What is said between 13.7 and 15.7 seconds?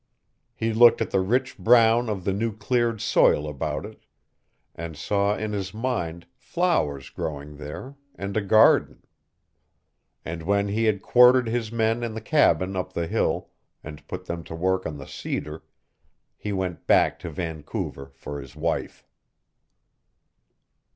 and put them to work on the cedar,